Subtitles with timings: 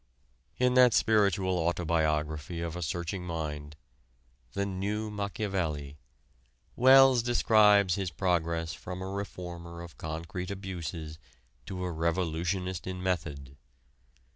[0.57, 3.75] In that spiritual autobiography of a searching mind,
[4.53, 5.99] "The New Machiavelli,"
[6.75, 11.19] Wells describes his progress from a reformer of concrete abuses
[11.67, 13.55] to a revolutionist in method.